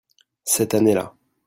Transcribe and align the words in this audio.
Cette 0.45 0.73
année-là. 0.73 1.13